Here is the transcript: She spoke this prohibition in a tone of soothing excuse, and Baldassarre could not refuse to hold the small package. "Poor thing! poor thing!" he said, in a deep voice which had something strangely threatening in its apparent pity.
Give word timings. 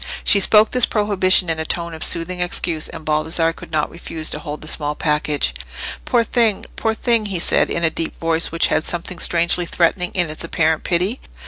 She 0.23 0.39
spoke 0.39 0.71
this 0.71 0.87
prohibition 0.87 1.47
in 1.47 1.59
a 1.59 1.63
tone 1.63 1.93
of 1.93 2.03
soothing 2.03 2.39
excuse, 2.39 2.89
and 2.89 3.05
Baldassarre 3.05 3.53
could 3.53 3.69
not 3.69 3.91
refuse 3.91 4.31
to 4.31 4.39
hold 4.39 4.61
the 4.61 4.67
small 4.67 4.95
package. 4.95 5.53
"Poor 6.05 6.23
thing! 6.23 6.65
poor 6.75 6.95
thing!" 6.95 7.27
he 7.27 7.37
said, 7.37 7.69
in 7.69 7.83
a 7.83 7.91
deep 7.91 8.19
voice 8.19 8.51
which 8.51 8.69
had 8.69 8.83
something 8.83 9.19
strangely 9.19 9.67
threatening 9.67 10.09
in 10.15 10.31
its 10.31 10.43
apparent 10.43 10.83
pity. 10.83 11.19